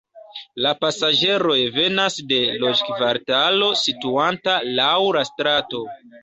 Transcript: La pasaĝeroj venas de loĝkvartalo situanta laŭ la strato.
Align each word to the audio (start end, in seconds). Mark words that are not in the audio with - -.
La 0.65 0.69
pasaĝeroj 0.85 1.57
venas 1.75 2.17
de 2.31 2.39
loĝkvartalo 2.63 3.69
situanta 3.83 4.57
laŭ 4.81 4.91
la 5.19 5.25
strato. 5.33 5.85